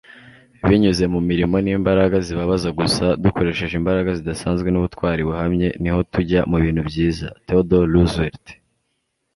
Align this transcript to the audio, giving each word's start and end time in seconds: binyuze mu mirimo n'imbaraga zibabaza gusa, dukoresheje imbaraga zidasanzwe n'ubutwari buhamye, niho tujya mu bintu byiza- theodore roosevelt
binyuze 0.67 1.03
mu 1.13 1.19
mirimo 1.29 1.55
n'imbaraga 1.65 2.17
zibabaza 2.27 2.69
gusa, 2.79 3.05
dukoresheje 3.23 3.73
imbaraga 3.79 4.09
zidasanzwe 4.19 4.67
n'ubutwari 4.69 5.21
buhamye, 5.27 5.67
niho 5.81 5.99
tujya 6.13 6.41
mu 6.49 6.57
bintu 6.63 6.81
byiza- 6.89 7.27
theodore 7.47 7.89
roosevelt 7.95 8.45